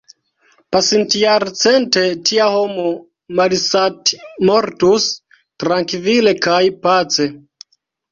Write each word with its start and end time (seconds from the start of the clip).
Pasintjarcente 0.75 2.05
tia 2.29 2.47
homo 2.53 2.85
malsatmortus, 3.39 5.05
trankvile 5.65 6.35
kaj 6.47 6.63
pace. 6.87 7.29